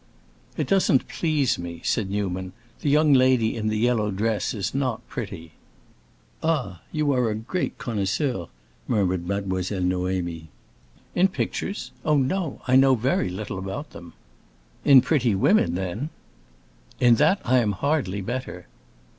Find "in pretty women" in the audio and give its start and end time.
14.83-15.75